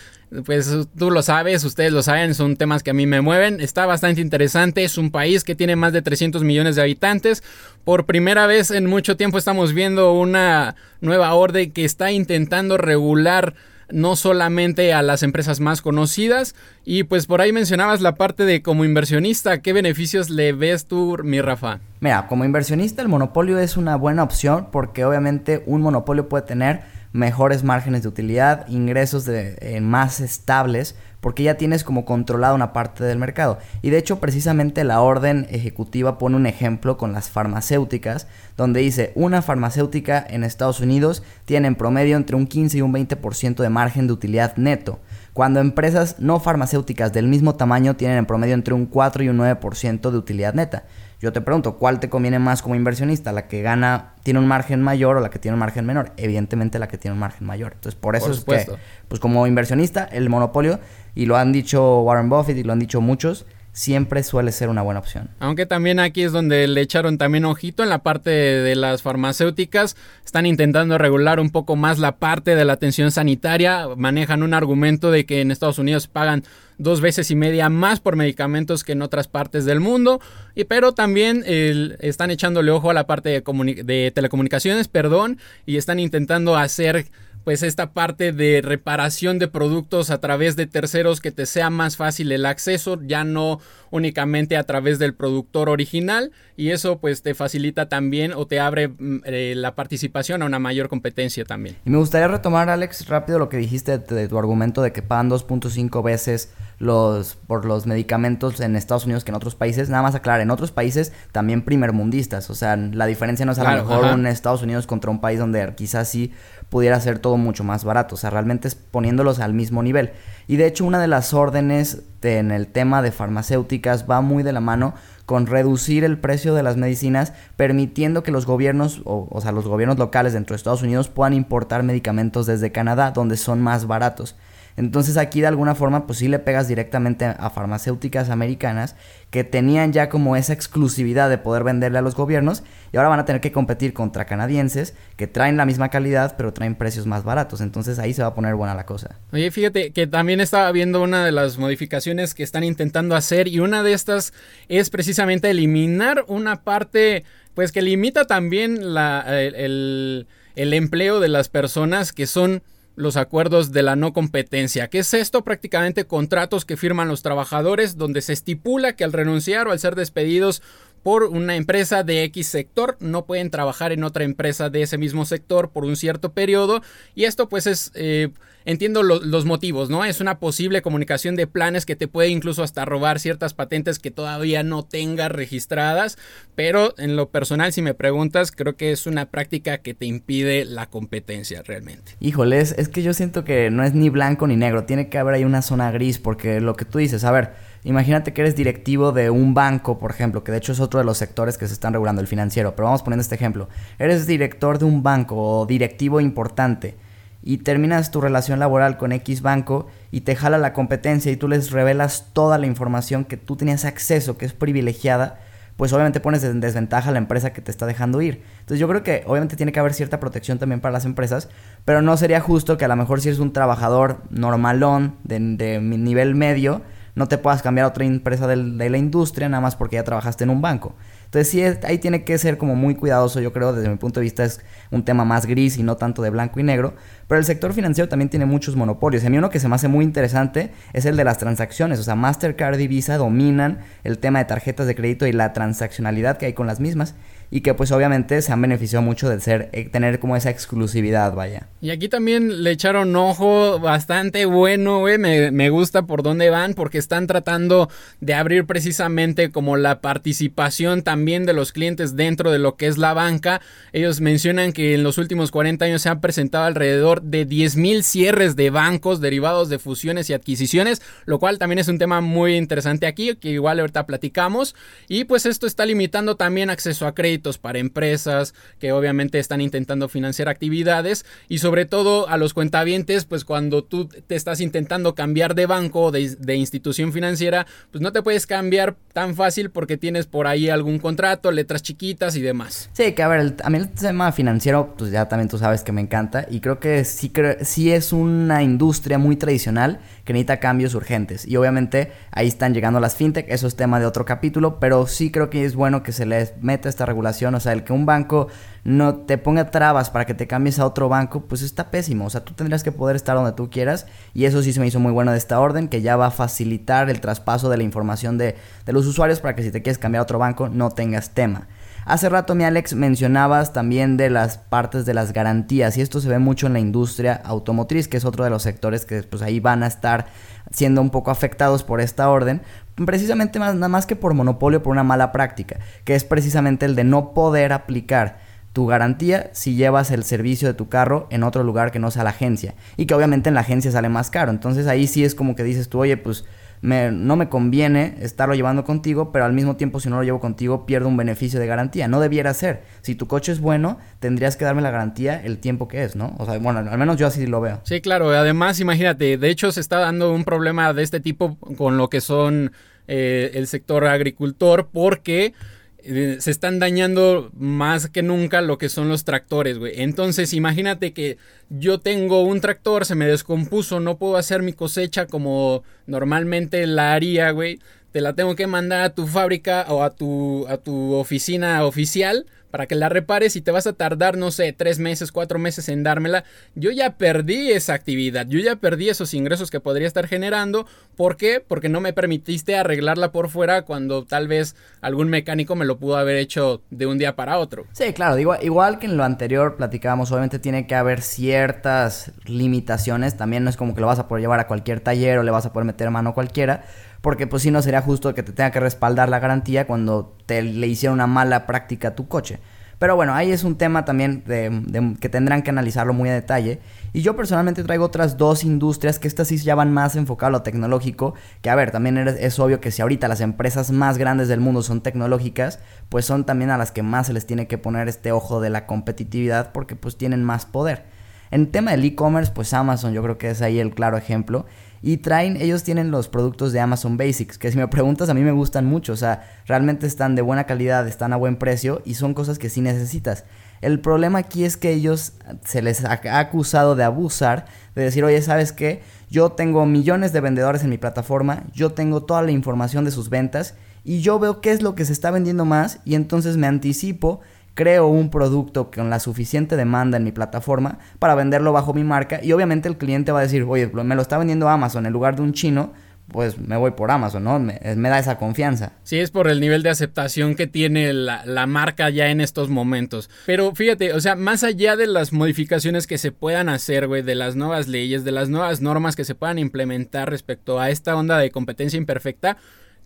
pues 0.44 0.70
tú 0.96 1.10
lo 1.10 1.22
sabes, 1.22 1.64
ustedes 1.64 1.92
lo 1.92 2.02
saben, 2.02 2.34
son 2.34 2.56
temas 2.56 2.82
que 2.82 2.90
a 2.90 2.94
mí 2.94 3.06
me 3.06 3.20
mueven, 3.20 3.60
está 3.60 3.86
bastante 3.86 4.20
interesante, 4.20 4.84
es 4.84 4.98
un 4.98 5.10
país 5.10 5.44
que 5.44 5.54
tiene 5.54 5.76
más 5.76 5.92
de 5.92 6.02
300 6.02 6.44
millones 6.44 6.76
de 6.76 6.82
habitantes, 6.82 7.42
por 7.84 8.06
primera 8.06 8.46
vez 8.46 8.70
en 8.70 8.86
mucho 8.86 9.16
tiempo 9.16 9.38
estamos 9.38 9.72
viendo 9.72 10.12
una 10.12 10.76
nueva 11.00 11.34
orden 11.34 11.72
que 11.72 11.84
está 11.84 12.12
intentando 12.12 12.76
regular 12.76 13.54
no 13.90 14.16
solamente 14.16 14.92
a 14.92 15.02
las 15.02 15.22
empresas 15.22 15.60
más 15.60 15.82
conocidas. 15.82 16.54
Y 16.84 17.04
pues 17.04 17.26
por 17.26 17.40
ahí 17.40 17.52
mencionabas 17.52 18.00
la 18.00 18.14
parte 18.14 18.44
de 18.44 18.62
como 18.62 18.84
inversionista, 18.84 19.60
¿qué 19.60 19.72
beneficios 19.72 20.30
le 20.30 20.52
ves 20.52 20.86
tú, 20.86 21.16
mi 21.22 21.40
Rafa? 21.40 21.80
Mira, 22.00 22.26
como 22.26 22.44
inversionista 22.44 23.02
el 23.02 23.08
monopolio 23.08 23.58
es 23.58 23.76
una 23.76 23.96
buena 23.96 24.22
opción 24.22 24.68
porque 24.70 25.04
obviamente 25.04 25.62
un 25.66 25.82
monopolio 25.82 26.28
puede 26.28 26.46
tener 26.46 26.97
mejores 27.18 27.64
márgenes 27.64 28.02
de 28.02 28.08
utilidad, 28.08 28.66
ingresos 28.68 29.26
eh, 29.28 29.80
más 29.82 30.20
estables, 30.20 30.94
porque 31.20 31.42
ya 31.42 31.56
tienes 31.56 31.82
como 31.82 32.04
controlada 32.04 32.54
una 32.54 32.72
parte 32.72 33.02
del 33.02 33.18
mercado. 33.18 33.58
Y 33.82 33.90
de 33.90 33.98
hecho, 33.98 34.20
precisamente 34.20 34.84
la 34.84 35.00
orden 35.00 35.48
ejecutiva 35.50 36.16
pone 36.16 36.36
un 36.36 36.46
ejemplo 36.46 36.96
con 36.96 37.12
las 37.12 37.28
farmacéuticas, 37.28 38.28
donde 38.56 38.80
dice, 38.80 39.10
una 39.16 39.42
farmacéutica 39.42 40.24
en 40.28 40.44
Estados 40.44 40.78
Unidos 40.78 41.24
tiene 41.44 41.66
en 41.66 41.74
promedio 41.74 42.16
entre 42.16 42.36
un 42.36 42.46
15 42.46 42.78
y 42.78 42.82
un 42.82 42.94
20% 42.94 43.56
de 43.56 43.68
margen 43.68 44.06
de 44.06 44.12
utilidad 44.12 44.56
neto, 44.56 45.00
cuando 45.32 45.58
empresas 45.58 46.16
no 46.20 46.38
farmacéuticas 46.38 47.12
del 47.12 47.26
mismo 47.26 47.56
tamaño 47.56 47.96
tienen 47.96 48.18
en 48.18 48.26
promedio 48.26 48.54
entre 48.54 48.74
un 48.74 48.86
4 48.86 49.24
y 49.24 49.28
un 49.28 49.38
9% 49.38 50.10
de 50.10 50.18
utilidad 50.18 50.54
neta. 50.54 50.84
Yo 51.20 51.32
te 51.32 51.40
pregunto, 51.40 51.76
¿cuál 51.78 51.98
te 51.98 52.08
conviene 52.08 52.38
más 52.38 52.62
como 52.62 52.76
inversionista? 52.76 53.32
¿La 53.32 53.48
que 53.48 53.60
gana, 53.60 54.14
tiene 54.22 54.38
un 54.38 54.46
margen 54.46 54.82
mayor 54.82 55.16
o 55.16 55.20
la 55.20 55.30
que 55.30 55.40
tiene 55.40 55.54
un 55.54 55.58
margen 55.58 55.84
menor? 55.84 56.12
Evidentemente 56.16 56.78
la 56.78 56.86
que 56.86 56.96
tiene 56.96 57.14
un 57.14 57.18
margen 57.18 57.44
mayor. 57.44 57.72
Entonces, 57.74 57.98
por 58.00 58.14
eso 58.14 58.30
es 58.30 58.44
que, 58.44 58.66
pues 59.08 59.20
como 59.20 59.46
inversionista, 59.48 60.04
el 60.04 60.28
monopolio, 60.30 60.78
y 61.16 61.26
lo 61.26 61.36
han 61.36 61.52
dicho 61.52 62.02
Warren 62.02 62.28
Buffett 62.28 62.56
y 62.56 62.62
lo 62.62 62.72
han 62.72 62.78
dicho 62.78 63.00
muchos, 63.00 63.46
siempre 63.78 64.24
suele 64.24 64.50
ser 64.50 64.70
una 64.70 64.82
buena 64.82 64.98
opción. 64.98 65.30
Aunque 65.38 65.64
también 65.64 66.00
aquí 66.00 66.24
es 66.24 66.32
donde 66.32 66.66
le 66.66 66.80
echaron 66.80 67.16
también 67.16 67.44
ojito 67.44 67.84
en 67.84 67.88
la 67.88 68.02
parte 68.02 68.28
de, 68.30 68.74
las 68.74 69.02
farmacéuticas, 69.02 69.96
están 70.26 70.46
intentando 70.46 70.98
regular 70.98 71.38
un 71.38 71.50
poco 71.50 71.76
más 71.76 72.00
la 72.00 72.16
parte 72.16 72.56
de 72.56 72.64
la 72.64 72.72
atención 72.72 73.12
sanitaria, 73.12 73.86
manejan 73.96 74.42
un 74.42 74.52
argumento 74.52 75.12
de 75.12 75.26
que 75.26 75.42
en 75.42 75.52
Estados 75.52 75.78
Unidos 75.78 76.08
pagan 76.08 76.42
dos 76.76 77.00
veces 77.00 77.30
y 77.30 77.36
media 77.36 77.68
más 77.68 78.00
por 78.00 78.16
medicamentos 78.16 78.82
que 78.82 78.92
en 78.92 79.02
otras 79.02 79.28
partes 79.28 79.64
del 79.64 79.78
mundo, 79.78 80.20
y, 80.56 80.64
pero 80.64 80.90
también 80.90 81.44
están 81.46 82.32
echándole 82.32 82.72
ojo 82.72 82.90
a 82.90 82.94
la 82.94 83.06
parte 83.06 83.28
de, 83.28 83.82
de 83.84 84.10
telecomunicaciones, 84.12 84.88
perdón, 84.88 85.38
y 85.66 85.76
están 85.76 86.00
intentando 86.00 86.56
hacer 86.56 87.06
pues 87.44 87.62
esta 87.62 87.92
parte 87.92 88.32
de 88.32 88.60
reparación 88.62 89.38
de 89.38 89.48
productos 89.48 90.10
a 90.10 90.20
través 90.20 90.56
de 90.56 90.66
terceros 90.66 91.20
que 91.20 91.32
te 91.32 91.46
sea 91.46 91.70
más 91.70 91.96
fácil 91.96 92.32
el 92.32 92.46
acceso, 92.46 93.00
ya 93.02 93.24
no 93.24 93.60
únicamente 93.90 94.56
a 94.56 94.64
través 94.64 94.98
del 94.98 95.14
productor 95.14 95.68
original 95.68 96.30
y 96.56 96.70
eso 96.70 96.98
pues 96.98 97.22
te 97.22 97.34
facilita 97.34 97.88
también 97.88 98.32
o 98.34 98.46
te 98.46 98.60
abre 98.60 98.88
mm, 98.88 99.22
eh, 99.24 99.54
la 99.56 99.74
participación 99.74 100.42
a 100.42 100.46
una 100.46 100.58
mayor 100.58 100.88
competencia 100.88 101.44
también. 101.44 101.76
Y 101.84 101.90
me 101.90 101.98
gustaría 101.98 102.28
retomar 102.28 102.68
Alex 102.68 103.06
rápido 103.08 103.38
lo 103.38 103.48
que 103.48 103.56
dijiste 103.56 103.98
de, 103.98 104.28
tu 104.28 104.38
argumento 104.38 104.82
de 104.82 104.92
que 104.92 105.02
pagan 105.02 105.30
2.5 105.30 106.02
veces 106.02 106.52
los 106.78 107.34
por 107.34 107.64
los 107.64 107.86
medicamentos 107.86 108.60
en 108.60 108.76
Estados 108.76 109.04
Unidos 109.04 109.24
que 109.24 109.30
en 109.30 109.36
otros 109.36 109.54
países. 109.54 109.88
Nada 109.88 110.02
más 110.02 110.14
aclarar, 110.14 110.40
en 110.40 110.50
otros 110.50 110.70
países 110.70 111.12
también 111.32 111.62
primermundistas. 111.62 112.50
O 112.50 112.54
sea, 112.54 112.76
la 112.76 113.06
diferencia 113.06 113.44
no 113.44 113.52
es 113.52 113.58
a 113.58 113.64
lo 113.64 113.84
mejor 113.84 114.14
un 114.14 114.26
Estados 114.26 114.62
Unidos 114.62 114.86
contra 114.86 115.10
un 115.10 115.20
país 115.20 115.38
donde 115.38 115.74
quizás 115.74 116.08
sí 116.08 116.32
pudiera 116.68 117.00
ser 117.00 117.18
todo 117.18 117.36
mucho 117.36 117.64
más 117.64 117.84
barato. 117.84 118.14
O 118.14 118.18
sea, 118.18 118.30
realmente 118.30 118.68
es 118.68 118.74
poniéndolos 118.74 119.40
al 119.40 119.54
mismo 119.54 119.82
nivel. 119.82 120.12
Y 120.46 120.56
de 120.56 120.66
hecho, 120.66 120.84
una 120.84 121.00
de 121.00 121.08
las 121.08 121.34
órdenes 121.34 122.02
en 122.22 122.50
el 122.50 122.68
tema 122.68 123.02
de 123.02 123.12
farmacéuticas 123.12 124.08
va 124.08 124.20
muy 124.20 124.42
de 124.42 124.52
la 124.52 124.60
mano 124.60 124.94
con 125.26 125.46
reducir 125.46 126.04
el 126.04 126.18
precio 126.18 126.54
de 126.54 126.62
las 126.62 126.76
medicinas, 126.76 127.34
permitiendo 127.56 128.22
que 128.22 128.30
los 128.30 128.46
gobiernos, 128.46 129.02
o, 129.04 129.28
o 129.30 129.40
sea, 129.40 129.52
los 129.52 129.66
gobiernos 129.66 129.98
locales 129.98 130.32
dentro 130.32 130.54
de 130.54 130.56
Estados 130.56 130.82
Unidos 130.82 131.08
puedan 131.08 131.34
importar 131.34 131.82
medicamentos 131.82 132.46
desde 132.46 132.72
Canadá, 132.72 133.10
donde 133.10 133.36
son 133.36 133.60
más 133.60 133.86
baratos. 133.86 134.36
Entonces 134.78 135.16
aquí 135.16 135.40
de 135.40 135.48
alguna 135.48 135.74
forma 135.74 136.06
pues 136.06 136.20
sí 136.20 136.28
le 136.28 136.38
pegas 136.38 136.68
directamente 136.68 137.24
a 137.24 137.50
farmacéuticas 137.50 138.30
americanas 138.30 138.94
que 139.30 139.42
tenían 139.42 139.92
ya 139.92 140.08
como 140.08 140.36
esa 140.36 140.52
exclusividad 140.52 141.28
de 141.28 141.36
poder 141.36 141.64
venderle 141.64 141.98
a 141.98 142.00
los 142.00 142.14
gobiernos 142.14 142.62
y 142.92 142.96
ahora 142.96 143.08
van 143.08 143.18
a 143.18 143.24
tener 143.24 143.40
que 143.40 143.50
competir 143.50 143.92
contra 143.92 144.24
canadienses 144.24 144.94
que 145.16 145.26
traen 145.26 145.56
la 145.56 145.66
misma 145.66 145.88
calidad 145.88 146.36
pero 146.38 146.52
traen 146.52 146.76
precios 146.76 147.06
más 147.06 147.24
baratos. 147.24 147.60
Entonces 147.60 147.98
ahí 147.98 148.14
se 148.14 148.22
va 148.22 148.28
a 148.28 148.34
poner 148.34 148.54
buena 148.54 148.76
la 148.76 148.86
cosa. 148.86 149.18
Oye, 149.32 149.50
fíjate 149.50 149.90
que 149.90 150.06
también 150.06 150.40
estaba 150.40 150.70
viendo 150.70 151.02
una 151.02 151.24
de 151.24 151.32
las 151.32 151.58
modificaciones 151.58 152.32
que 152.34 152.44
están 152.44 152.62
intentando 152.62 153.16
hacer 153.16 153.48
y 153.48 153.58
una 153.58 153.82
de 153.82 153.94
estas 153.94 154.32
es 154.68 154.90
precisamente 154.90 155.50
eliminar 155.50 156.24
una 156.28 156.62
parte 156.62 157.24
pues 157.54 157.72
que 157.72 157.82
limita 157.82 158.26
también 158.26 158.94
la, 158.94 159.24
el, 159.26 160.28
el 160.54 160.72
empleo 160.72 161.18
de 161.18 161.26
las 161.26 161.48
personas 161.48 162.12
que 162.12 162.28
son 162.28 162.62
los 162.98 163.16
acuerdos 163.16 163.70
de 163.70 163.82
la 163.82 163.96
no 163.96 164.12
competencia. 164.12 164.88
¿Qué 164.88 164.98
es 164.98 165.14
esto? 165.14 165.44
Prácticamente 165.44 166.04
contratos 166.04 166.64
que 166.64 166.76
firman 166.76 167.08
los 167.08 167.22
trabajadores 167.22 167.96
donde 167.96 168.20
se 168.20 168.32
estipula 168.32 168.94
que 168.94 169.04
al 169.04 169.12
renunciar 169.12 169.68
o 169.68 169.72
al 169.72 169.78
ser 169.78 169.94
despedidos 169.94 170.62
por 171.02 171.24
una 171.24 171.56
empresa 171.56 172.02
de 172.02 172.24
X 172.24 172.48
sector, 172.48 172.96
no 173.00 173.24
pueden 173.24 173.50
trabajar 173.50 173.92
en 173.92 174.04
otra 174.04 174.24
empresa 174.24 174.70
de 174.70 174.82
ese 174.82 174.98
mismo 174.98 175.24
sector 175.24 175.70
por 175.70 175.84
un 175.84 175.96
cierto 175.96 176.32
periodo 176.32 176.82
y 177.14 177.24
esto 177.24 177.48
pues 177.48 177.66
es, 177.66 177.90
eh, 177.94 178.30
entiendo 178.64 179.02
los 179.02 179.44
motivos, 179.46 179.88
¿no? 179.88 180.04
Es 180.04 180.20
una 180.20 180.38
posible 180.38 180.82
comunicación 180.82 181.36
de 181.36 181.46
planes 181.46 181.86
que 181.86 181.96
te 181.96 182.08
puede 182.08 182.28
incluso 182.28 182.62
hasta 182.62 182.84
robar 182.84 183.18
ciertas 183.18 183.54
patentes 183.54 183.98
que 183.98 184.10
todavía 184.10 184.62
no 184.62 184.84
tengas 184.84 185.32
registradas, 185.32 186.18
pero 186.54 186.94
en 186.98 187.16
lo 187.16 187.30
personal 187.30 187.72
si 187.72 187.80
me 187.80 187.94
preguntas 187.94 188.52
creo 188.52 188.76
que 188.76 188.92
es 188.92 189.06
una 189.06 189.26
práctica 189.26 189.78
que 189.78 189.94
te 189.94 190.06
impide 190.06 190.64
la 190.64 190.86
competencia 190.86 191.62
realmente. 191.62 192.12
Híjoles, 192.20 192.74
es 192.76 192.88
que 192.88 193.02
yo 193.02 193.14
siento 193.14 193.44
que 193.44 193.70
no 193.70 193.84
es 193.84 193.94
ni 193.94 194.10
blanco 194.10 194.46
ni 194.46 194.56
negro, 194.56 194.84
tiene 194.84 195.08
que 195.08 195.18
haber 195.18 195.34
ahí 195.34 195.44
una 195.44 195.62
zona 195.62 195.90
gris 195.90 196.18
porque 196.18 196.60
lo 196.60 196.76
que 196.76 196.84
tú 196.84 196.98
dices, 196.98 197.24
a 197.24 197.30
ver, 197.30 197.52
Imagínate 197.84 198.32
que 198.32 198.40
eres 198.40 198.56
directivo 198.56 199.12
de 199.12 199.30
un 199.30 199.54
banco, 199.54 199.98
por 199.98 200.10
ejemplo, 200.10 200.42
que 200.42 200.52
de 200.52 200.58
hecho 200.58 200.72
es 200.72 200.80
otro 200.80 200.98
de 200.98 201.04
los 201.04 201.18
sectores 201.18 201.58
que 201.58 201.66
se 201.66 201.74
están 201.74 201.92
regulando, 201.92 202.20
el 202.20 202.26
financiero, 202.26 202.74
pero 202.74 202.86
vamos 202.86 203.02
poniendo 203.02 203.22
este 203.22 203.36
ejemplo. 203.36 203.68
Eres 203.98 204.26
director 204.26 204.78
de 204.78 204.84
un 204.84 205.02
banco 205.02 205.36
o 205.36 205.66
directivo 205.66 206.20
importante 206.20 206.96
y 207.42 207.58
terminas 207.58 208.10
tu 208.10 208.20
relación 208.20 208.58
laboral 208.58 208.96
con 208.96 209.12
X 209.12 209.42
banco 209.42 209.86
y 210.10 210.22
te 210.22 210.34
jala 210.34 210.58
la 210.58 210.72
competencia 210.72 211.30
y 211.30 211.36
tú 211.36 211.48
les 211.48 211.70
revelas 211.70 212.30
toda 212.32 212.58
la 212.58 212.66
información 212.66 213.24
que 213.24 213.36
tú 213.36 213.56
tenías 213.56 213.84
acceso, 213.84 214.36
que 214.36 214.44
es 214.46 214.52
privilegiada, 214.52 215.38
pues 215.76 215.92
obviamente 215.92 216.18
pones 216.18 216.42
en 216.42 216.58
desventaja 216.58 217.10
a 217.10 217.12
la 217.12 217.18
empresa 217.18 217.52
que 217.52 217.62
te 217.62 217.70
está 217.70 217.86
dejando 217.86 218.20
ir. 218.20 218.42
Entonces 218.60 218.80
yo 218.80 218.88
creo 218.88 219.04
que 219.04 219.22
obviamente 219.26 219.54
tiene 219.54 219.70
que 219.70 219.78
haber 219.78 219.94
cierta 219.94 220.18
protección 220.18 220.58
también 220.58 220.80
para 220.80 220.92
las 220.92 221.04
empresas, 221.04 221.48
pero 221.84 222.02
no 222.02 222.16
sería 222.16 222.40
justo 222.40 222.76
que 222.76 222.84
a 222.84 222.88
lo 222.88 222.96
mejor 222.96 223.20
si 223.20 223.28
eres 223.28 223.38
un 223.38 223.52
trabajador 223.52 224.22
normalón 224.30 225.14
de, 225.22 225.38
de 225.38 225.80
nivel 225.80 226.34
medio, 226.34 226.82
no 227.18 227.26
te 227.26 227.36
puedas 227.36 227.62
cambiar 227.62 227.84
a 227.84 227.88
otra 227.88 228.04
empresa 228.04 228.46
de, 228.46 228.56
la 228.56 228.96
industria 228.96 229.48
nada 229.48 229.60
más 229.60 229.74
porque 229.74 229.96
ya 229.96 230.04
trabajaste 230.04 230.44
en 230.44 230.50
un 230.50 230.62
banco. 230.62 230.94
Entonces 231.24 231.48
sí, 231.48 231.62
ahí 231.84 231.98
tiene 231.98 232.24
que 232.24 232.38
ser 232.38 232.56
como 232.56 232.74
muy 232.74 232.94
cuidadoso, 232.94 233.40
yo 233.40 233.52
creo, 233.52 233.74
desde 233.74 233.90
mi 233.90 233.96
punto 233.96 234.20
de 234.20 234.24
vista 234.24 234.44
es 234.44 234.60
un 234.90 235.04
tema 235.04 235.24
más 235.26 235.44
gris 235.44 235.76
y 235.76 235.82
no 235.82 235.96
tanto 235.96 236.22
de 236.22 236.30
blanco 236.30 236.60
y 236.60 236.62
negro, 236.62 236.94
pero 237.26 237.38
el 237.38 237.44
sector 237.44 237.74
financiero 237.74 238.08
también 238.08 238.30
tiene 238.30 238.46
muchos 238.46 238.76
monopolios. 238.76 239.24
A 239.24 239.30
mí 239.30 239.36
uno 239.36 239.50
que 239.50 239.58
se 239.58 239.68
me 239.68 239.74
hace 239.74 239.88
muy 239.88 240.04
interesante 240.04 240.70
es 240.92 241.04
el 241.04 241.16
de 241.16 241.24
las 241.24 241.36
transacciones, 241.38 241.98
o 241.98 242.02
sea, 242.04 242.14
Mastercard 242.14 242.78
y 242.78 242.86
Visa 242.86 243.18
dominan 243.18 243.80
el 244.04 244.18
tema 244.18 244.38
de 244.38 244.46
tarjetas 244.46 244.86
de 244.86 244.94
crédito 244.94 245.26
y 245.26 245.32
la 245.32 245.52
transaccionalidad 245.52 246.38
que 246.38 246.46
hay 246.46 246.52
con 246.54 246.66
las 246.66 246.80
mismas 246.80 247.14
y 247.50 247.62
que 247.62 247.74
pues 247.74 247.92
obviamente 247.92 248.42
se 248.42 248.52
han 248.52 248.60
beneficiado 248.60 249.02
mucho 249.02 249.28
de 249.28 249.40
ser 249.40 249.70
eh, 249.72 249.88
tener 249.88 250.18
como 250.18 250.36
esa 250.36 250.50
exclusividad, 250.50 251.32
vaya. 251.34 251.68
Y 251.80 251.90
aquí 251.90 252.08
también 252.08 252.62
le 252.62 252.70
echaron 252.72 253.14
ojo 253.16 253.78
bastante 253.78 254.44
bueno, 254.44 254.98
güey, 254.98 255.18
me, 255.18 255.50
me, 255.50 255.70
gusta 255.70 256.02
por 256.02 256.22
dónde 256.22 256.50
van 256.50 256.74
porque 256.74 256.98
están 256.98 257.26
tratando 257.26 257.88
de 258.20 258.34
abrir 258.34 258.66
precisamente 258.66 259.50
como 259.50 259.76
la 259.76 260.00
participación 260.00 261.02
también 261.02 261.46
de 261.46 261.52
los 261.52 261.72
clientes 261.72 262.16
dentro 262.16 262.50
de 262.50 262.58
lo 262.58 262.76
que 262.76 262.86
es 262.86 262.98
la 262.98 263.14
banca. 263.14 263.60
Ellos 263.92 264.20
mencionan 264.20 264.72
que 264.72 264.94
en 264.94 265.02
los 265.02 265.18
últimos 265.18 265.50
40 265.50 265.84
años 265.84 266.02
se 266.02 266.10
han 266.10 266.20
presentado 266.20 266.64
alrededor 266.64 267.22
de 267.22 267.46
10.000 267.46 268.02
cierres 268.02 268.56
de 268.56 268.70
bancos 268.70 269.20
derivados 269.20 269.68
de 269.68 269.78
fusiones 269.78 270.28
y 270.28 270.34
adquisiciones, 270.34 271.00
lo 271.24 271.38
cual 271.38 271.58
también 271.58 271.78
es 271.78 271.88
un 271.88 271.98
tema 271.98 272.20
muy 272.20 272.56
interesante 272.56 273.06
aquí, 273.06 273.36
que 273.36 273.50
igual 273.50 273.80
ahorita 273.80 274.06
platicamos. 274.06 274.74
Y 275.08 275.24
pues 275.24 275.46
esto 275.46 275.66
está 275.66 275.86
limitando 275.86 276.36
también 276.36 276.70
acceso 276.70 277.06
a 277.06 277.14
crédito 277.14 277.37
para 277.58 277.78
empresas 277.78 278.54
que 278.80 278.92
obviamente 278.92 279.38
están 279.38 279.60
intentando 279.60 280.08
financiar 280.08 280.48
actividades 280.48 281.24
y 281.48 281.58
sobre 281.58 281.84
todo 281.84 282.28
a 282.28 282.36
los 282.36 282.54
cuentavientes, 282.54 283.24
pues 283.24 283.44
cuando 283.44 283.84
tú 283.84 284.08
te 284.08 284.34
estás 284.34 284.60
intentando 284.60 285.14
cambiar 285.14 285.54
de 285.54 285.66
banco 285.66 286.04
o 286.04 286.10
de, 286.10 286.56
institución 286.56 287.12
financiera, 287.12 287.66
pues 287.92 288.02
no 288.02 288.12
te 288.12 288.22
puedes 288.22 288.46
cambiar 288.46 288.96
tan 289.12 289.36
fácil 289.36 289.70
porque 289.70 289.96
tienes 289.96 290.26
por 290.26 290.46
ahí 290.46 290.68
algún 290.68 290.98
contrato, 290.98 291.52
letras 291.52 291.82
chiquitas 291.82 292.34
y 292.34 292.42
demás. 292.42 292.90
Sí, 292.92 293.12
que 293.12 293.22
a 293.22 293.28
ver, 293.28 293.54
a 293.62 293.70
mí 293.70 293.78
el 293.78 293.88
tema 293.90 294.32
financiero, 294.32 294.94
pues 294.98 295.12
ya 295.12 295.28
también 295.28 295.48
tú 295.48 295.58
sabes 295.58 295.84
que 295.84 295.92
me 295.92 296.00
encanta 296.00 296.46
y 296.50 296.60
creo 296.60 296.80
que 296.80 297.04
sí, 297.04 297.32
sí 297.62 297.92
es 297.92 298.12
una 298.12 298.62
industria 298.62 299.18
muy 299.18 299.36
tradicional 299.36 300.00
que 300.28 300.34
necesita 300.34 300.60
cambios 300.60 300.94
urgentes 300.94 301.48
y 301.48 301.56
obviamente 301.56 302.12
ahí 302.32 302.48
están 302.48 302.74
llegando 302.74 303.00
las 303.00 303.16
fintech, 303.16 303.46
eso 303.48 303.66
es 303.66 303.76
tema 303.76 303.98
de 303.98 304.04
otro 304.04 304.26
capítulo, 304.26 304.78
pero 304.78 305.06
sí 305.06 305.30
creo 305.30 305.48
que 305.48 305.64
es 305.64 305.74
bueno 305.74 306.02
que 306.02 306.12
se 306.12 306.26
les 306.26 306.52
meta 306.60 306.90
esta 306.90 307.06
regulación 307.06 307.54
o 307.54 307.60
sea, 307.60 307.72
el 307.72 307.82
que 307.82 307.94
un 307.94 308.04
banco 308.04 308.48
no 308.84 309.16
te 309.16 309.38
ponga 309.38 309.70
trabas 309.70 310.10
para 310.10 310.24
que 310.24 310.34
te 310.34 310.46
cambies 310.46 310.78
a 310.78 310.86
otro 310.86 311.08
banco, 311.08 311.42
pues 311.42 311.62
está 311.62 311.90
pésimo. 311.90 312.26
O 312.26 312.30
sea, 312.30 312.44
tú 312.44 312.54
tendrías 312.54 312.82
que 312.82 312.92
poder 312.92 313.16
estar 313.16 313.36
donde 313.36 313.52
tú 313.52 313.70
quieras 313.70 314.06
y 314.34 314.44
eso 314.44 314.62
sí 314.62 314.72
se 314.72 314.80
me 314.80 314.86
hizo 314.86 315.00
muy 315.00 315.12
bueno 315.12 315.32
de 315.32 315.38
esta 315.38 315.60
orden, 315.60 315.88
que 315.88 316.00
ya 316.02 316.16
va 316.16 316.26
a 316.26 316.30
facilitar 316.30 317.10
el 317.10 317.20
traspaso 317.20 317.68
de 317.68 317.76
la 317.76 317.82
información 317.82 318.38
de, 318.38 318.56
de 318.86 318.92
los 318.92 319.06
usuarios 319.06 319.40
para 319.40 319.54
que 319.54 319.62
si 319.62 319.70
te 319.70 319.82
quieres 319.82 319.98
cambiar 319.98 320.20
a 320.20 320.22
otro 320.22 320.38
banco 320.38 320.68
no 320.68 320.90
tengas 320.90 321.30
tema. 321.30 321.68
Hace 322.08 322.30
rato, 322.30 322.54
mi 322.54 322.64
Alex, 322.64 322.94
mencionabas 322.94 323.74
también 323.74 324.16
de 324.16 324.30
las 324.30 324.56
partes 324.56 325.04
de 325.04 325.12
las 325.12 325.34
garantías 325.34 325.98
y 325.98 326.00
esto 326.00 326.22
se 326.22 326.28
ve 326.30 326.38
mucho 326.38 326.66
en 326.66 326.72
la 326.72 326.78
industria 326.78 327.38
automotriz, 327.44 328.08
que 328.08 328.16
es 328.16 328.24
otro 328.24 328.44
de 328.44 328.48
los 328.48 328.62
sectores 328.62 329.04
que 329.04 329.22
pues 329.24 329.42
ahí 329.42 329.60
van 329.60 329.82
a 329.82 329.88
estar 329.88 330.28
siendo 330.70 331.02
un 331.02 331.10
poco 331.10 331.30
afectados 331.30 331.84
por 331.84 332.00
esta 332.00 332.30
orden, 332.30 332.62
precisamente 333.04 333.58
más, 333.58 333.74
nada 333.74 333.88
más 333.88 334.06
que 334.06 334.16
por 334.16 334.32
monopolio, 334.32 334.82
por 334.82 334.92
una 334.92 335.04
mala 335.04 335.32
práctica, 335.32 335.80
que 336.04 336.14
es 336.14 336.24
precisamente 336.24 336.86
el 336.86 336.96
de 336.96 337.04
no 337.04 337.34
poder 337.34 337.74
aplicar 337.74 338.38
tu 338.72 338.86
garantía 338.86 339.50
si 339.52 339.74
llevas 339.74 340.10
el 340.10 340.24
servicio 340.24 340.66
de 340.66 340.72
tu 340.72 340.88
carro 340.88 341.26
en 341.28 341.42
otro 341.42 341.62
lugar 341.62 341.90
que 341.90 341.98
no 341.98 342.10
sea 342.10 342.24
la 342.24 342.30
agencia 342.30 342.74
y 342.96 343.04
que 343.04 343.12
obviamente 343.12 343.50
en 343.50 343.54
la 343.54 343.60
agencia 343.60 343.92
sale 343.92 344.08
más 344.08 344.30
caro. 344.30 344.50
Entonces 344.50 344.86
ahí 344.86 345.06
sí 345.08 345.24
es 345.24 345.34
como 345.34 345.54
que 345.54 345.62
dices 345.62 345.90
tú, 345.90 345.98
oye, 346.00 346.16
pues 346.16 346.46
no 346.82 347.36
me 347.36 347.48
conviene 347.48 348.16
estarlo 348.20 348.54
llevando 348.54 348.84
contigo, 348.84 349.32
pero 349.32 349.44
al 349.44 349.52
mismo 349.52 349.76
tiempo 349.76 350.00
si 350.00 350.08
no 350.08 350.16
lo 350.16 350.22
llevo 350.22 350.40
contigo 350.40 350.86
pierdo 350.86 351.08
un 351.08 351.16
beneficio 351.16 351.58
de 351.60 351.66
garantía. 351.66 352.08
No 352.08 352.20
debiera 352.20 352.54
ser. 352.54 352.82
Si 353.02 353.14
tu 353.14 353.26
coche 353.26 353.52
es 353.52 353.60
bueno, 353.60 353.98
tendrías 354.20 354.56
que 354.56 354.64
darme 354.64 354.82
la 354.82 354.90
garantía 354.90 355.42
el 355.42 355.58
tiempo 355.58 355.88
que 355.88 356.04
es, 356.04 356.16
¿no? 356.16 356.34
O 356.38 356.46
sea, 356.46 356.58
bueno, 356.58 356.80
al 356.80 356.98
menos 356.98 357.16
yo 357.16 357.26
así 357.26 357.46
lo 357.46 357.60
veo. 357.60 357.80
Sí, 357.84 358.00
claro. 358.00 358.30
Además, 358.30 358.80
imagínate, 358.80 359.36
de 359.36 359.50
hecho 359.50 359.72
se 359.72 359.80
está 359.80 359.98
dando 359.98 360.32
un 360.32 360.44
problema 360.44 360.92
de 360.92 361.02
este 361.02 361.20
tipo 361.20 361.56
con 361.76 361.96
lo 361.96 362.08
que 362.08 362.20
son 362.20 362.72
eh, 363.06 363.52
el 363.54 363.66
sector 363.66 364.06
agricultor 364.06 364.88
porque 364.92 365.54
se 366.02 366.50
están 366.50 366.78
dañando 366.78 367.50
más 367.54 368.08
que 368.08 368.22
nunca 368.22 368.60
lo 368.60 368.78
que 368.78 368.88
son 368.88 369.08
los 369.08 369.24
tractores, 369.24 369.78
güey. 369.78 370.00
Entonces, 370.00 370.52
imagínate 370.52 371.12
que 371.12 371.38
yo 371.70 371.98
tengo 371.98 372.42
un 372.42 372.60
tractor, 372.60 373.04
se 373.04 373.14
me 373.14 373.26
descompuso, 373.26 374.00
no 374.00 374.16
puedo 374.16 374.36
hacer 374.36 374.62
mi 374.62 374.72
cosecha 374.72 375.26
como 375.26 375.82
normalmente 376.06 376.86
la 376.86 377.14
haría, 377.14 377.50
güey. 377.50 377.80
Te 378.12 378.20
la 378.20 378.32
tengo 378.32 378.54
que 378.56 378.66
mandar 378.66 379.02
a 379.02 379.14
tu 379.14 379.26
fábrica 379.26 379.84
o 379.88 380.02
a 380.02 380.14
tu, 380.14 380.66
a 380.68 380.78
tu 380.78 381.12
oficina 381.14 381.84
oficial 381.84 382.46
para 382.70 382.86
que 382.86 382.94
la 382.94 383.08
repares 383.08 383.56
y 383.56 383.60
te 383.60 383.70
vas 383.70 383.86
a 383.86 383.92
tardar, 383.92 384.36
no 384.36 384.50
sé, 384.50 384.72
tres 384.72 384.98
meses, 384.98 385.32
cuatro 385.32 385.58
meses 385.58 385.88
en 385.88 386.02
dármela. 386.02 386.44
Yo 386.74 386.90
ya 386.90 387.16
perdí 387.16 387.70
esa 387.72 387.94
actividad, 387.94 388.46
yo 388.48 388.58
ya 388.60 388.76
perdí 388.76 389.08
esos 389.08 389.34
ingresos 389.34 389.70
que 389.70 389.80
podría 389.80 390.06
estar 390.06 390.26
generando. 390.26 390.86
¿Por 391.18 391.36
qué? 391.36 391.60
Porque 391.66 391.88
no 391.88 392.00
me 392.00 392.12
permitiste 392.12 392.76
arreglarla 392.76 393.32
por 393.32 393.48
fuera 393.48 393.82
cuando 393.82 394.24
tal 394.24 394.46
vez 394.46 394.76
algún 395.00 395.28
mecánico 395.28 395.74
me 395.74 395.84
lo 395.84 395.98
pudo 395.98 396.16
haber 396.16 396.36
hecho 396.36 396.80
de 396.90 397.08
un 397.08 397.18
día 397.18 397.34
para 397.34 397.58
otro. 397.58 397.86
Sí, 397.90 398.12
claro, 398.12 398.38
igual, 398.38 399.00
que 399.00 399.06
en 399.06 399.16
lo 399.16 399.24
anterior 399.24 399.74
platicábamos, 399.74 400.30
obviamente 400.30 400.60
tiene 400.60 400.86
que 400.86 400.94
haber 400.94 401.20
ciertas 401.20 402.30
limitaciones. 402.44 403.36
También 403.36 403.64
no 403.64 403.70
es 403.70 403.76
como 403.76 403.96
que 403.96 404.00
lo 404.00 404.06
vas 404.06 404.20
a 404.20 404.28
poder 404.28 404.42
llevar 404.42 404.60
a 404.60 404.68
cualquier 404.68 405.00
taller 405.00 405.38
o 405.38 405.42
le 405.42 405.50
vas 405.50 405.66
a 405.66 405.72
poder 405.72 405.86
meter 405.86 406.08
mano 406.10 406.30
a 406.30 406.34
cualquiera 406.34 406.84
porque 407.20 407.48
pues 407.48 407.64
si 407.64 407.72
no 407.72 407.82
sería 407.82 408.00
justo 408.00 408.32
que 408.32 408.44
te 408.44 408.52
tenga 408.52 408.70
que 408.70 408.78
respaldar 408.78 409.28
la 409.28 409.40
garantía 409.40 409.88
cuando 409.88 410.36
te 410.46 410.62
le 410.62 410.86
hiciera 410.86 411.12
una 411.12 411.26
mala 411.26 411.66
práctica 411.66 412.08
a 412.08 412.14
tu 412.14 412.28
coche. 412.28 412.60
Pero 412.98 413.14
bueno, 413.14 413.34
ahí 413.34 413.52
es 413.52 413.62
un 413.62 413.76
tema 413.76 414.04
también 414.04 414.42
de, 414.44 415.16
que 415.20 415.28
tendrán 415.28 415.62
que 415.62 415.70
analizarlo 415.70 416.12
muy 416.12 416.28
a 416.28 416.34
detalle. 416.34 416.80
Y 417.12 417.22
yo 417.22 417.36
personalmente 417.36 417.84
traigo 417.84 418.04
otras 418.04 418.36
dos 418.36 418.64
industrias 418.64 419.18
que 419.18 419.28
estas 419.28 419.48
sí 419.48 419.56
ya 419.56 419.76
van 419.76 419.92
más 419.92 420.16
enfocado 420.16 420.48
a 420.48 420.50
lo 420.58 420.62
tecnológico. 420.62 421.34
Que 421.62 421.70
a 421.70 421.76
ver, 421.76 421.92
también 421.92 422.18
es 422.18 422.58
obvio 422.58 422.80
que 422.80 422.90
si 422.90 423.00
ahorita 423.02 423.28
las 423.28 423.40
empresas 423.40 423.92
más 423.92 424.18
grandes 424.18 424.48
del 424.48 424.60
mundo 424.60 424.82
son 424.82 425.00
tecnológicas, 425.00 425.78
pues 426.08 426.24
son 426.24 426.44
también 426.44 426.70
a 426.70 426.78
las 426.78 426.90
que 426.90 427.02
más 427.02 427.28
se 427.28 427.32
les 427.32 427.46
tiene 427.46 427.68
que 427.68 427.78
poner 427.78 428.08
este 428.08 428.32
ojo 428.32 428.60
de 428.60 428.70
la 428.70 428.86
competitividad 428.86 429.70
porque 429.72 429.94
pues 429.94 430.16
tienen 430.16 430.42
más 430.42 430.66
poder. 430.66 431.04
En 431.50 431.70
tema 431.70 431.92
del 431.92 432.04
e-commerce, 432.04 432.52
pues 432.52 432.74
Amazon 432.74 433.12
yo 433.14 433.22
creo 433.22 433.38
que 433.38 433.50
es 433.50 433.62
ahí 433.62 433.78
el 433.78 433.94
claro 433.94 434.16
ejemplo. 434.16 434.66
Y 435.02 435.18
traen, 435.18 435.56
ellos 435.56 435.84
tienen 435.84 436.10
los 436.10 436.28
productos 436.28 436.72
de 436.72 436.80
Amazon 436.80 437.16
Basics, 437.16 437.58
que 437.58 437.70
si 437.70 437.78
me 437.78 437.88
preguntas 437.88 438.28
a 438.28 438.34
mí 438.34 438.40
me 438.42 438.52
gustan 438.52 438.84
mucho, 438.86 439.12
o 439.12 439.16
sea, 439.16 439.48
realmente 439.66 440.06
están 440.06 440.34
de 440.34 440.42
buena 440.42 440.64
calidad, 440.64 441.06
están 441.06 441.32
a 441.32 441.36
buen 441.36 441.56
precio 441.56 442.02
y 442.04 442.14
son 442.14 442.34
cosas 442.34 442.58
que 442.58 442.68
sí 442.68 442.80
necesitas. 442.80 443.44
El 443.80 444.00
problema 444.00 444.40
aquí 444.40 444.64
es 444.64 444.76
que 444.76 444.92
ellos 444.92 445.34
se 445.64 445.82
les 445.82 446.04
ha 446.04 446.20
acusado 446.38 446.96
de 446.96 447.04
abusar, 447.04 447.66
de 447.94 448.02
decir, 448.02 448.24
oye, 448.24 448.42
¿sabes 448.42 448.72
qué? 448.72 449.02
Yo 449.30 449.52
tengo 449.52 449.86
millones 449.86 450.32
de 450.32 450.40
vendedores 450.40 450.82
en 450.82 450.90
mi 450.90 450.98
plataforma, 450.98 451.64
yo 451.72 451.92
tengo 451.92 452.24
toda 452.24 452.42
la 452.42 452.50
información 452.50 453.04
de 453.04 453.12
sus 453.12 453.28
ventas 453.28 453.74
y 454.04 454.20
yo 454.20 454.38
veo 454.38 454.60
qué 454.60 454.72
es 454.72 454.82
lo 454.82 454.94
que 454.94 455.04
se 455.04 455.12
está 455.12 455.30
vendiendo 455.30 455.64
más 455.64 456.00
y 456.04 456.14
entonces 456.14 456.56
me 456.56 456.66
anticipo 456.66 457.40
creo 457.78 458.08
un 458.08 458.28
producto 458.28 458.90
con 458.90 459.08
la 459.08 459.20
suficiente 459.20 459.76
demanda 459.76 460.16
en 460.16 460.24
mi 460.24 460.32
plataforma 460.32 460.98
para 461.20 461.36
venderlo 461.36 461.72
bajo 461.72 461.94
mi 461.94 462.02
marca 462.02 462.40
y 462.42 462.50
obviamente 462.50 462.88
el 462.88 462.98
cliente 462.98 463.30
va 463.30 463.38
a 463.38 463.42
decir, 463.42 463.62
oye, 463.62 463.86
me 463.86 464.16
lo 464.16 464.22
está 464.22 464.36
vendiendo 464.36 464.68
Amazon 464.68 465.06
en 465.06 465.12
lugar 465.12 465.36
de 465.36 465.42
un 465.42 465.52
chino, 465.52 465.92
pues 466.26 466.58
me 466.58 466.76
voy 466.76 466.90
por 466.90 467.12
Amazon, 467.12 467.44
¿no? 467.44 467.60
Me, 467.60 467.78
da 467.78 468.18
esa 468.18 468.36
confianza. 468.36 468.94
Sí, 469.04 469.20
es 469.20 469.30
por 469.30 469.46
el 469.46 469.60
nivel 469.60 469.84
de 469.84 469.90
aceptación 469.90 470.56
que 470.56 470.66
tiene 470.66 471.12
la, 471.12 471.46
la, 471.46 471.68
marca 471.68 472.10
ya 472.10 472.30
en 472.30 472.40
estos 472.40 472.68
momentos. 472.68 473.30
Pero 473.46 473.72
fíjate, 473.72 474.12
o 474.12 474.20
sea, 474.20 474.34
más 474.34 474.64
allá 474.64 474.96
de 474.96 475.06
las 475.06 475.32
modificaciones 475.32 476.08
que 476.08 476.18
se 476.18 476.32
puedan 476.32 476.68
hacer, 476.68 477.06
güey, 477.06 477.22
de 477.22 477.36
las 477.36 477.54
nuevas 477.54 477.86
leyes, 477.86 478.24
de 478.24 478.32
las 478.32 478.48
nuevas 478.48 478.80
normas 478.80 479.14
que 479.14 479.24
se 479.24 479.36
puedan 479.36 479.60
implementar 479.60 480.28
respecto 480.28 480.80
a 480.80 480.90
esta 480.90 481.14
onda 481.14 481.38
de 481.38 481.52
competencia 481.52 481.96
imperfecta, 481.96 482.56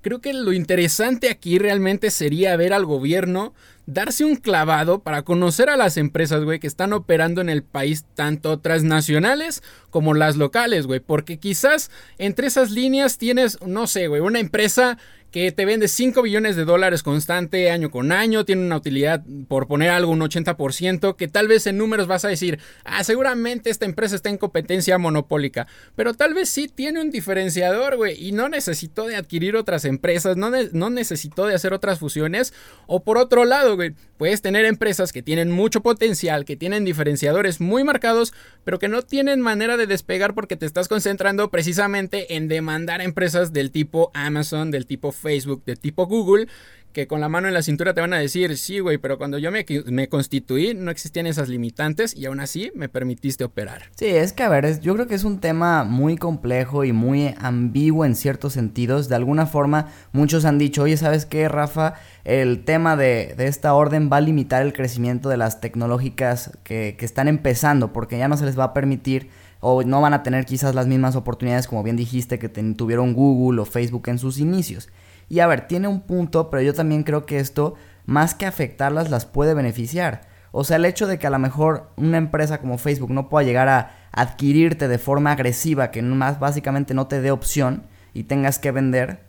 creo 0.02 0.20
que 0.20 0.34
lo 0.34 0.52
interesante 0.52 1.30
aquí 1.30 1.58
realmente 1.58 2.10
sería 2.10 2.56
ver 2.56 2.72
al 2.72 2.84
gobierno 2.84 3.54
darse 3.86 4.24
un 4.24 4.36
clavado 4.36 5.00
para 5.00 5.22
conocer 5.22 5.68
a 5.68 5.76
las 5.76 5.96
empresas, 5.96 6.44
güey, 6.44 6.60
que 6.60 6.66
están 6.66 6.92
operando 6.92 7.40
en 7.40 7.48
el 7.48 7.62
país, 7.62 8.04
tanto 8.14 8.58
transnacionales 8.60 9.62
como 9.90 10.14
las 10.14 10.36
locales, 10.36 10.86
güey. 10.86 11.00
Porque 11.00 11.38
quizás 11.38 11.90
entre 12.18 12.46
esas 12.46 12.70
líneas 12.70 13.18
tienes, 13.18 13.58
no 13.64 13.86
sé, 13.86 14.08
güey, 14.08 14.20
una 14.20 14.40
empresa 14.40 14.98
que 15.32 15.50
te 15.50 15.64
vende 15.64 15.88
5 15.88 16.20
billones 16.22 16.56
de 16.56 16.66
dólares 16.66 17.02
constante 17.02 17.70
año 17.70 17.90
con 17.90 18.12
año, 18.12 18.44
tiene 18.44 18.64
una 18.64 18.76
utilidad, 18.76 19.24
por 19.48 19.66
poner 19.66 19.88
algo, 19.88 20.12
un 20.12 20.20
80%, 20.20 21.16
que 21.16 21.26
tal 21.26 21.48
vez 21.48 21.66
en 21.66 21.78
números 21.78 22.06
vas 22.06 22.26
a 22.26 22.28
decir, 22.28 22.58
ah, 22.84 23.02
seguramente 23.02 23.70
esta 23.70 23.86
empresa 23.86 24.14
está 24.14 24.28
en 24.28 24.36
competencia 24.36 24.98
monopólica, 24.98 25.66
pero 25.96 26.12
tal 26.12 26.34
vez 26.34 26.50
sí 26.50 26.68
tiene 26.68 27.00
un 27.00 27.10
diferenciador, 27.10 27.96
güey, 27.96 28.22
y 28.22 28.32
no 28.32 28.50
necesitó 28.50 29.06
de 29.06 29.16
adquirir 29.16 29.56
otras 29.56 29.86
empresas, 29.86 30.36
no, 30.36 30.50
no 30.72 30.90
necesitó 30.90 31.46
de 31.46 31.54
hacer 31.54 31.72
otras 31.72 31.98
fusiones, 31.98 32.52
o 32.86 33.02
por 33.02 33.16
otro 33.16 33.46
lado, 33.46 33.74
güey, 33.74 33.94
puedes 34.18 34.42
tener 34.42 34.66
empresas 34.66 35.12
que 35.12 35.22
tienen 35.22 35.50
mucho 35.50 35.80
potencial, 35.80 36.44
que 36.44 36.56
tienen 36.56 36.84
diferenciadores 36.84 37.60
muy 37.60 37.84
marcados, 37.84 38.34
pero 38.64 38.78
que 38.78 38.88
no 38.88 39.00
tienen 39.00 39.40
manera 39.40 39.78
de 39.78 39.86
despegar 39.86 40.34
porque 40.34 40.56
te 40.56 40.66
estás 40.66 40.88
concentrando 40.88 41.50
precisamente 41.50 42.36
en 42.36 42.48
demandar 42.48 43.00
empresas 43.00 43.52
del 43.52 43.70
tipo 43.70 44.10
Amazon, 44.14 44.70
del 44.70 44.86
tipo 44.86 45.10
Facebook 45.22 45.64
de 45.64 45.76
tipo 45.76 46.06
Google 46.06 46.48
que 46.92 47.06
con 47.06 47.20
la 47.20 47.28
mano 47.28 47.48
en 47.48 47.54
la 47.54 47.62
cintura 47.62 47.94
te 47.94 48.00
van 48.00 48.12
a 48.12 48.18
decir, 48.18 48.56
sí, 48.56 48.78
güey, 48.78 48.98
pero 48.98 49.18
cuando 49.18 49.38
yo 49.38 49.50
me, 49.50 50.08
constituí 50.08 50.74
no 50.74 50.90
existían 50.90 51.26
esas 51.26 51.48
limitantes 51.48 52.14
y 52.14 52.26
aún 52.26 52.40
así 52.40 52.70
me 52.74 52.88
permitiste 52.88 53.44
operar. 53.44 53.84
Sí, 53.96 54.06
es 54.06 54.32
que 54.32 54.42
a 54.42 54.48
ver, 54.48 54.80
yo 54.80 54.94
creo 54.94 55.06
que 55.06 55.14
es 55.14 55.24
un 55.24 55.40
tema 55.40 55.84
muy 55.84 56.16
complejo 56.16 56.84
y 56.84 56.92
muy 56.92 57.34
ambiguo 57.38 58.04
en 58.04 58.14
ciertos 58.14 58.52
sentidos. 58.52 59.08
De 59.08 59.16
alguna 59.16 59.46
forma, 59.46 59.88
muchos 60.12 60.44
han 60.44 60.58
dicho, 60.58 60.82
oye, 60.82 60.96
¿sabes 60.96 61.26
qué, 61.26 61.48
Rafa? 61.48 61.94
El 62.24 62.64
tema 62.64 62.96
de, 62.96 63.34
esta 63.38 63.74
orden 63.74 64.10
va 64.12 64.18
a 64.18 64.20
limitar 64.20 64.62
el 64.62 64.72
crecimiento 64.72 65.28
de 65.28 65.38
las 65.38 65.60
tecnológicas 65.60 66.52
que 66.62 66.96
están 67.00 67.28
empezando 67.28 67.92
porque 67.92 68.18
ya 68.18 68.28
no 68.28 68.36
se 68.36 68.44
les 68.44 68.58
va 68.58 68.64
a 68.64 68.74
permitir 68.74 69.30
o 69.64 69.84
no 69.84 70.00
van 70.00 70.12
a 70.12 70.24
tener 70.24 70.44
quizás 70.44 70.74
las 70.74 70.88
mismas 70.88 71.14
oportunidades 71.14 71.68
como 71.68 71.84
bien 71.84 71.96
dijiste 71.96 72.40
que 72.40 72.48
tuvieron 72.48 73.14
Google 73.14 73.60
o 73.62 73.64
Facebook 73.64 74.08
en 74.08 74.18
sus 74.18 74.38
inicios. 74.38 74.88
Y 75.32 75.40
a 75.40 75.46
ver, 75.46 75.66
tiene 75.66 75.88
un 75.88 76.02
punto, 76.02 76.50
pero 76.50 76.62
yo 76.62 76.74
también 76.74 77.04
creo 77.04 77.24
que 77.24 77.38
esto, 77.38 77.72
más 78.04 78.34
que 78.34 78.44
afectarlas, 78.44 79.08
las 79.08 79.24
puede 79.24 79.54
beneficiar. 79.54 80.20
O 80.50 80.62
sea, 80.62 80.76
el 80.76 80.84
hecho 80.84 81.06
de 81.06 81.18
que 81.18 81.26
a 81.26 81.30
lo 81.30 81.38
mejor 81.38 81.90
una 81.96 82.18
empresa 82.18 82.60
como 82.60 82.76
Facebook 82.76 83.10
no 83.10 83.30
pueda 83.30 83.46
llegar 83.46 83.66
a 83.70 83.96
adquirirte 84.12 84.88
de 84.88 84.98
forma 84.98 85.32
agresiva, 85.32 85.90
que 85.90 86.02
más 86.02 86.38
básicamente 86.38 86.92
no 86.92 87.06
te 87.06 87.22
dé 87.22 87.30
opción 87.30 87.84
y 88.12 88.24
tengas 88.24 88.58
que 88.58 88.72
vender, 88.72 89.20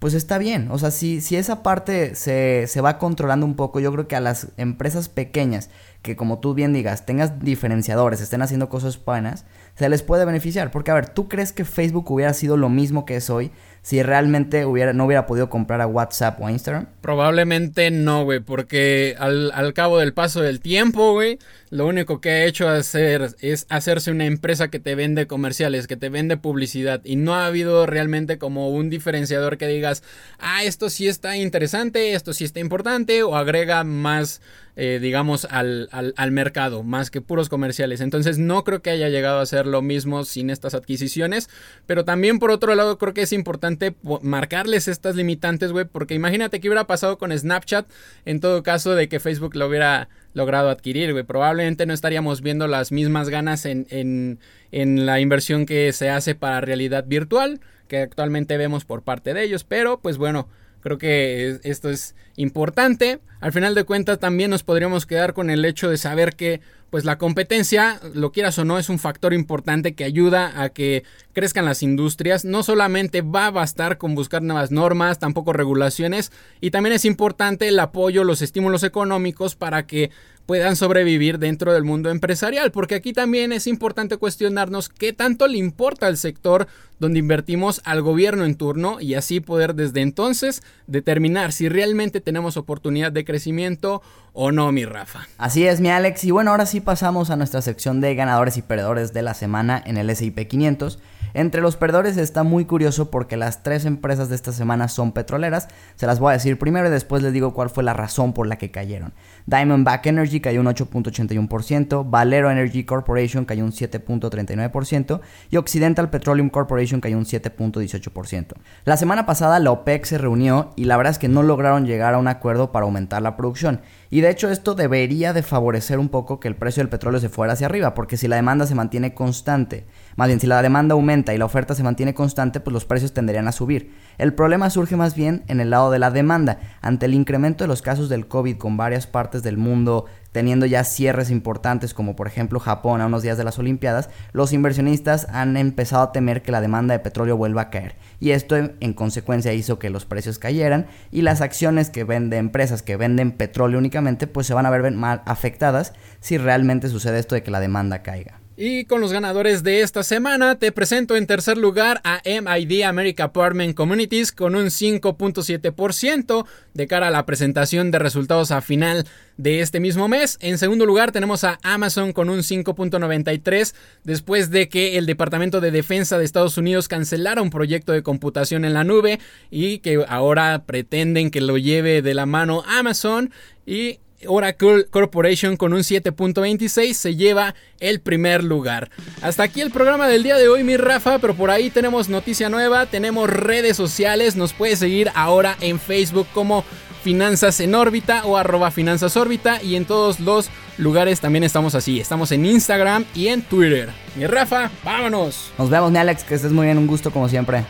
pues 0.00 0.14
está 0.14 0.38
bien. 0.38 0.72
O 0.72 0.78
sea, 0.78 0.90
si, 0.90 1.20
si 1.20 1.36
esa 1.36 1.62
parte 1.62 2.16
se, 2.16 2.66
se 2.66 2.80
va 2.80 2.98
controlando 2.98 3.46
un 3.46 3.54
poco, 3.54 3.78
yo 3.78 3.92
creo 3.92 4.08
que 4.08 4.16
a 4.16 4.20
las 4.20 4.48
empresas 4.56 5.08
pequeñas, 5.08 5.70
que 6.02 6.16
como 6.16 6.40
tú 6.40 6.54
bien 6.54 6.72
digas, 6.72 7.06
tengas 7.06 7.38
diferenciadores, 7.38 8.20
estén 8.20 8.42
haciendo 8.42 8.68
cosas 8.68 9.02
buenas, 9.04 9.44
se 9.76 9.88
les 9.88 10.02
puede 10.02 10.24
beneficiar. 10.24 10.70
Porque, 10.70 10.90
a 10.90 10.94
ver, 10.94 11.08
¿tú 11.08 11.28
crees 11.28 11.52
que 11.52 11.64
Facebook 11.64 12.10
hubiera 12.10 12.32
sido 12.32 12.56
lo 12.56 12.68
mismo 12.68 13.04
que 13.04 13.16
es 13.16 13.30
hoy 13.30 13.50
si 13.82 14.02
realmente 14.02 14.64
hubiera, 14.64 14.94
no 14.94 15.04
hubiera 15.04 15.26
podido 15.26 15.50
comprar 15.50 15.82
a 15.82 15.86
WhatsApp 15.86 16.40
o 16.40 16.48
Instagram? 16.48 16.86
Probablemente 17.02 17.90
no, 17.90 18.24
güey, 18.24 18.40
porque 18.40 19.14
al, 19.18 19.52
al, 19.52 19.74
cabo 19.74 19.98
del 19.98 20.14
paso 20.14 20.40
del 20.40 20.60
tiempo, 20.60 21.12
güey, 21.12 21.38
lo 21.68 21.86
único 21.86 22.18
que 22.22 22.30
ha 22.30 22.44
hecho 22.46 22.66
hacer 22.66 23.36
es 23.40 23.66
hacerse 23.68 24.10
una 24.10 24.24
empresa 24.24 24.68
que 24.68 24.80
te 24.80 24.94
vende 24.94 25.26
comerciales, 25.26 25.86
que 25.86 25.98
te 25.98 26.08
vende 26.08 26.38
publicidad, 26.38 27.02
y 27.04 27.16
no 27.16 27.34
ha 27.34 27.44
habido 27.44 27.84
realmente 27.84 28.38
como 28.38 28.70
un 28.70 28.88
diferenciador 28.88 29.58
que 29.58 29.66
digas, 29.66 30.02
ah, 30.38 30.64
esto 30.64 30.88
sí 30.88 31.06
está 31.06 31.36
interesante, 31.36 32.14
esto 32.14 32.32
sí 32.32 32.44
está 32.44 32.60
importante, 32.60 33.22
o 33.22 33.36
agrega 33.36 33.84
más 33.84 34.40
eh, 34.76 34.98
digamos, 35.00 35.46
al, 35.50 35.88
al, 35.92 36.30
mercado, 36.32 36.82
más 36.82 37.10
que 37.10 37.20
puros 37.20 37.48
comerciales. 37.48 38.00
Entonces 38.00 38.38
no 38.38 38.64
creo 38.64 38.82
que 38.82 38.90
haya 38.90 39.08
llegado 39.08 39.38
a 39.38 39.46
ser 39.46 39.66
lo 39.66 39.82
mismo 39.82 40.24
sin 40.24 40.50
estas 40.50 40.74
adquisiciones, 40.74 41.48
pero 41.86 42.04
también 42.04 42.38
por 42.38 42.50
otro 42.50 42.74
lado 42.74 42.98
creo 42.98 43.14
que 43.14 43.22
es 43.22 43.32
importante 43.32 43.94
marcarles 44.22 44.88
estas 44.88 45.14
limitantes, 45.14 45.70
güey, 45.70 45.84
porque 45.84 46.14
imagínate 46.14 46.60
qué 46.60 46.68
hubiera 46.68 46.86
pasado 46.86 47.18
con 47.18 47.36
Snapchat 47.36 47.86
en 48.24 48.40
todo 48.40 48.62
caso 48.62 48.94
de 48.94 49.08
que 49.08 49.20
Facebook 49.20 49.54
lo 49.54 49.68
hubiera 49.68 50.08
logrado 50.32 50.70
adquirir, 50.70 51.12
güey. 51.12 51.24
Probablemente 51.24 51.86
no 51.86 51.94
estaríamos 51.94 52.40
viendo 52.40 52.66
las 52.66 52.90
mismas 52.90 53.28
ganas 53.28 53.66
en, 53.66 53.86
en, 53.90 54.40
en 54.72 55.06
la 55.06 55.20
inversión 55.20 55.66
que 55.66 55.92
se 55.92 56.10
hace 56.10 56.34
para 56.34 56.60
realidad 56.60 57.04
virtual 57.06 57.60
que 57.88 57.98
actualmente 57.98 58.56
vemos 58.56 58.84
por 58.84 59.02
parte 59.02 59.34
de 59.34 59.44
ellos, 59.44 59.64
pero 59.64 60.00
pues 60.00 60.16
bueno, 60.16 60.48
Creo 60.84 60.98
que 60.98 61.60
esto 61.62 61.88
es 61.88 62.14
importante. 62.36 63.18
Al 63.40 63.54
final 63.54 63.74
de 63.74 63.84
cuentas 63.84 64.18
también 64.18 64.50
nos 64.50 64.64
podríamos 64.64 65.06
quedar 65.06 65.32
con 65.32 65.48
el 65.48 65.64
hecho 65.64 65.88
de 65.88 65.96
saber 65.96 66.36
que 66.36 66.60
pues 66.94 67.04
la 67.04 67.18
competencia, 67.18 67.98
lo 68.14 68.30
quieras 68.30 68.56
o 68.60 68.64
no, 68.64 68.78
es 68.78 68.88
un 68.88 69.00
factor 69.00 69.34
importante 69.34 69.96
que 69.96 70.04
ayuda 70.04 70.62
a 70.62 70.68
que 70.68 71.02
crezcan 71.32 71.64
las 71.64 71.82
industrias. 71.82 72.44
No 72.44 72.62
solamente 72.62 73.20
va 73.20 73.46
a 73.46 73.50
bastar 73.50 73.98
con 73.98 74.14
buscar 74.14 74.42
nuevas 74.42 74.70
normas, 74.70 75.18
tampoco 75.18 75.52
regulaciones, 75.52 76.30
y 76.60 76.70
también 76.70 76.94
es 76.94 77.04
importante 77.04 77.66
el 77.66 77.80
apoyo, 77.80 78.22
los 78.22 78.42
estímulos 78.42 78.84
económicos 78.84 79.56
para 79.56 79.88
que 79.88 80.12
puedan 80.46 80.76
sobrevivir 80.76 81.38
dentro 81.38 81.72
del 81.72 81.84
mundo 81.84 82.10
empresarial, 82.10 82.70
porque 82.70 82.94
aquí 82.94 83.12
también 83.12 83.52
es 83.52 83.66
importante 83.66 84.16
cuestionarnos 84.16 84.88
qué 84.88 85.12
tanto 85.12 85.48
le 85.48 85.58
importa 85.58 86.06
al 86.06 86.16
sector 86.16 86.68
donde 87.00 87.18
invertimos 87.18 87.80
al 87.84 88.02
gobierno 88.02 88.44
en 88.44 88.54
turno 88.54 89.00
y 89.00 89.14
así 89.14 89.40
poder 89.40 89.74
desde 89.74 90.00
entonces 90.00 90.62
determinar 90.86 91.52
si 91.52 91.68
realmente 91.68 92.20
tenemos 92.20 92.56
oportunidad 92.56 93.10
de 93.10 93.24
crecimiento 93.24 94.02
o 94.32 94.52
no, 94.52 94.70
mi 94.72 94.84
Rafa. 94.84 95.26
Así 95.38 95.66
es, 95.66 95.80
mi 95.80 95.88
Alex, 95.90 96.24
y 96.24 96.30
bueno, 96.30 96.50
ahora 96.50 96.66
sí 96.66 96.80
pasamos 96.84 97.30
a 97.30 97.36
nuestra 97.36 97.62
sección 97.62 98.00
de 98.00 98.14
ganadores 98.14 98.56
y 98.56 98.62
perdedores 98.62 99.12
de 99.12 99.22
la 99.22 99.34
semana 99.34 99.82
en 99.84 99.96
el 99.96 100.14
SIP 100.14 100.46
500. 100.46 100.98
Entre 101.32 101.60
los 101.60 101.76
perdedores 101.76 102.16
está 102.16 102.42
muy 102.42 102.64
curioso 102.64 103.10
porque 103.10 103.36
las 103.36 103.62
tres 103.62 103.84
empresas 103.84 104.28
de 104.28 104.34
esta 104.34 104.52
semana 104.52 104.88
son 104.88 105.12
petroleras. 105.12 105.68
Se 105.96 106.06
las 106.06 106.20
voy 106.20 106.30
a 106.30 106.34
decir 106.34 106.58
primero 106.58 106.88
y 106.88 106.90
después 106.90 107.22
les 107.22 107.32
digo 107.32 107.54
cuál 107.54 107.70
fue 107.70 107.82
la 107.84 107.94
razón 107.94 108.32
por 108.32 108.46
la 108.46 108.56
que 108.56 108.70
cayeron. 108.70 109.14
Diamondback 109.46 110.06
Energy 110.06 110.40
cayó 110.40 110.60
un 110.60 110.66
8.81%, 110.66 112.04
Valero 112.08 112.50
Energy 112.50 112.84
Corporation 112.84 113.44
cayó 113.44 113.64
un 113.64 113.72
7.39% 113.72 115.20
y 115.50 115.56
Occidental 115.56 116.10
Petroleum 116.10 116.50
Corporation 116.50 117.00
cayó 117.00 117.16
un 117.16 117.24
7.18%. 117.24 118.52
La 118.84 118.96
semana 118.96 119.26
pasada 119.26 119.58
la 119.58 119.70
OPEC 119.70 120.04
se 120.04 120.18
reunió 120.18 120.72
y 120.76 120.84
la 120.84 120.96
verdad 120.96 121.12
es 121.12 121.18
que 121.18 121.28
no 121.28 121.42
lograron 121.42 121.86
llegar 121.86 122.14
a 122.14 122.18
un 122.18 122.28
acuerdo 122.28 122.72
para 122.72 122.84
aumentar 122.84 123.22
la 123.22 123.36
producción. 123.36 123.80
Y 124.10 124.20
de 124.20 124.30
hecho 124.30 124.50
esto 124.50 124.74
debería 124.74 125.32
de 125.32 125.42
favorecer 125.42 125.98
un 125.98 126.08
poco 126.08 126.40
que 126.40 126.48
el 126.48 126.56
precio 126.56 126.82
del 126.82 126.88
petróleo 126.88 127.20
se 127.20 127.28
fuera 127.28 127.52
hacia 127.54 127.66
arriba, 127.66 127.94
porque 127.94 128.16
si 128.16 128.28
la 128.28 128.36
demanda 128.36 128.66
se 128.66 128.74
mantiene 128.74 129.14
constante, 129.14 129.86
más 130.16 130.28
bien 130.28 130.40
si 130.40 130.46
la 130.46 130.62
demanda 130.62 130.94
aumenta 130.94 131.34
y 131.34 131.38
la 131.38 131.44
oferta 131.44 131.74
se 131.74 131.82
mantiene 131.82 132.14
constante, 132.14 132.60
pues 132.60 132.72
los 132.72 132.84
precios 132.84 133.12
tenderían 133.12 133.48
a 133.48 133.52
subir. 133.52 133.94
El 134.18 134.34
problema 134.34 134.70
surge 134.70 134.96
más 134.96 135.14
bien 135.14 135.42
en 135.48 135.60
el 135.60 135.70
lado 135.70 135.90
de 135.90 135.98
la 135.98 136.10
demanda, 136.10 136.58
ante 136.80 137.06
el 137.06 137.14
incremento 137.14 137.64
de 137.64 137.68
los 137.68 137.82
casos 137.82 138.08
del 138.08 138.28
COVID 138.28 138.56
con 138.56 138.76
varias 138.76 139.06
partes 139.06 139.42
del 139.42 139.56
mundo 139.56 140.06
teniendo 140.34 140.66
ya 140.66 140.82
cierres 140.82 141.30
importantes 141.30 141.94
como 141.94 142.16
por 142.16 142.26
ejemplo 142.26 142.58
Japón 142.58 143.00
a 143.00 143.06
unos 143.06 143.22
días 143.22 143.38
de 143.38 143.44
las 143.44 143.60
Olimpiadas, 143.60 144.10
los 144.32 144.52
inversionistas 144.52 145.28
han 145.30 145.56
empezado 145.56 146.02
a 146.02 146.12
temer 146.12 146.42
que 146.42 146.50
la 146.50 146.60
demanda 146.60 146.92
de 146.92 146.98
petróleo 146.98 147.36
vuelva 147.36 147.62
a 147.62 147.70
caer. 147.70 147.94
Y 148.18 148.30
esto 148.30 148.56
en 148.56 148.94
consecuencia 148.94 149.52
hizo 149.52 149.78
que 149.78 149.90
los 149.90 150.06
precios 150.06 150.40
cayeran 150.40 150.86
y 151.12 151.22
las 151.22 151.40
acciones 151.40 151.88
que 151.88 152.02
venden 152.02 152.40
empresas 152.40 152.82
que 152.82 152.96
venden 152.96 153.30
petróleo 153.30 153.78
únicamente 153.78 154.26
pues 154.26 154.48
se 154.48 154.54
van 154.54 154.66
a 154.66 154.70
ver 154.70 154.90
mal 154.90 155.22
afectadas 155.24 155.92
si 156.18 156.36
realmente 156.36 156.88
sucede 156.88 157.20
esto 157.20 157.36
de 157.36 157.44
que 157.44 157.52
la 157.52 157.60
demanda 157.60 158.02
caiga. 158.02 158.43
Y 158.56 158.84
con 158.84 159.00
los 159.00 159.12
ganadores 159.12 159.64
de 159.64 159.80
esta 159.80 160.04
semana 160.04 160.54
te 160.54 160.70
presento 160.70 161.16
en 161.16 161.26
tercer 161.26 161.58
lugar 161.58 162.00
a 162.04 162.22
MID 162.24 162.82
America 162.82 163.24
Apartment 163.24 163.74
Communities 163.74 164.30
con 164.30 164.54
un 164.54 164.66
5.7% 164.66 166.46
de 166.72 166.86
cara 166.86 167.08
a 167.08 167.10
la 167.10 167.26
presentación 167.26 167.90
de 167.90 167.98
resultados 167.98 168.52
a 168.52 168.60
final 168.60 169.08
de 169.36 169.58
este 169.58 169.80
mismo 169.80 170.06
mes. 170.06 170.38
En 170.40 170.58
segundo 170.58 170.86
lugar 170.86 171.10
tenemos 171.10 171.42
a 171.42 171.58
Amazon 171.64 172.12
con 172.12 172.30
un 172.30 172.38
5.93 172.40 173.74
después 174.04 174.50
de 174.50 174.68
que 174.68 174.98
el 174.98 175.06
Departamento 175.06 175.60
de 175.60 175.72
Defensa 175.72 176.16
de 176.16 176.24
Estados 176.24 176.56
Unidos 176.56 176.86
cancelara 176.86 177.42
un 177.42 177.50
proyecto 177.50 177.90
de 177.90 178.04
computación 178.04 178.64
en 178.64 178.74
la 178.74 178.84
nube 178.84 179.18
y 179.50 179.78
que 179.78 180.04
ahora 180.08 180.62
pretenden 180.64 181.32
que 181.32 181.40
lo 181.40 181.58
lleve 181.58 182.02
de 182.02 182.14
la 182.14 182.24
mano 182.24 182.62
Amazon. 182.68 183.32
Y 183.66 183.98
Oracle 184.26 184.86
Corporation 184.90 185.56
con 185.56 185.72
un 185.72 185.80
7.26 185.80 186.92
se 186.94 187.16
lleva 187.16 187.54
el 187.80 188.00
primer 188.00 188.44
lugar. 188.44 188.90
Hasta 189.22 189.42
aquí 189.42 189.60
el 189.60 189.70
programa 189.70 190.08
del 190.08 190.22
día 190.22 190.36
de 190.36 190.48
hoy, 190.48 190.64
mi 190.64 190.76
Rafa, 190.76 191.18
pero 191.18 191.34
por 191.34 191.50
ahí 191.50 191.70
tenemos 191.70 192.08
noticia 192.08 192.48
nueva, 192.48 192.86
tenemos 192.86 193.28
redes 193.28 193.76
sociales, 193.76 194.36
nos 194.36 194.52
puedes 194.52 194.78
seguir 194.78 195.10
ahora 195.14 195.56
en 195.60 195.78
Facebook 195.78 196.26
como 196.32 196.64
Finanzas 197.02 197.60
en 197.60 197.74
órbita 197.74 198.24
o 198.24 198.38
arroba 198.38 198.70
Finanzas 198.70 199.18
órbita 199.18 199.62
y 199.62 199.76
en 199.76 199.84
todos 199.84 200.20
los 200.20 200.48
lugares 200.78 201.20
también 201.20 201.44
estamos 201.44 201.74
así. 201.74 202.00
Estamos 202.00 202.32
en 202.32 202.46
Instagram 202.46 203.04
y 203.14 203.28
en 203.28 203.42
Twitter. 203.42 203.90
Mi 204.16 204.26
Rafa, 204.26 204.70
vámonos. 204.82 205.52
Nos 205.58 205.68
vemos, 205.68 205.92
mi 205.92 205.98
Alex, 205.98 206.24
que 206.24 206.34
estés 206.34 206.52
muy 206.52 206.64
bien, 206.64 206.78
un 206.78 206.86
gusto 206.86 207.10
como 207.10 207.28
siempre. 207.28 207.66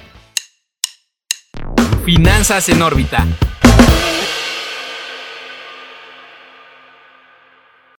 Finanzas 2.05 2.69
en 2.69 2.81
órbita 2.81 3.27